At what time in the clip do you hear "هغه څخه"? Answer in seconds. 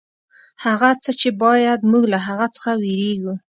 2.27-2.71